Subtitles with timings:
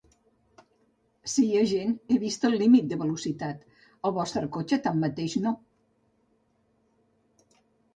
[1.33, 3.63] Sí, agent, he vist el límit de velocitat.
[4.11, 5.59] El vostre cotxe, tanmateix, no.